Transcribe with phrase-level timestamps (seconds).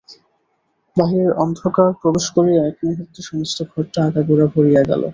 [0.97, 5.03] বাহিরের অন্ধকার প্রবেশ করিয়া একমুহূর্তে সমস্ত ঘরটা আগাগোড়া ভরিয়া গেল।